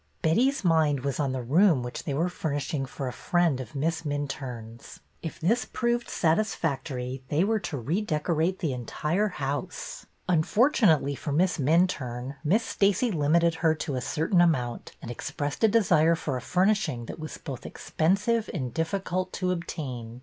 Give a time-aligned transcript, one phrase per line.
[0.23, 4.01] Betty's mind was on the room which they were furnishing for a friend of Miss
[4.01, 4.99] Minturne's.
[5.21, 8.59] If this proved satisfactory they were to redecorate 286
[9.03, 10.05] BETTY BAIRD'S VENTURES the entire house.
[10.27, 15.63] Unfortunately for Miss Min turne, Miss Stacey limited her to a certain amount, and expressed
[15.63, 20.19] a desire for a furnishing that was both expensive and difficult to obtain.